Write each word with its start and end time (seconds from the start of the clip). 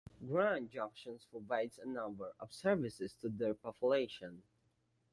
Grand 0.27 0.71
Junction 0.71 1.19
provides 1.29 1.77
a 1.77 1.85
number 1.85 2.31
of 2.39 2.51
services 2.51 3.13
to 3.21 3.29
their 3.29 3.53
population. 3.53 4.41